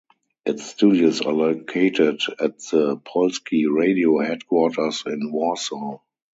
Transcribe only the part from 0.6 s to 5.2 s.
studios are located at the Polskie Radio headquarters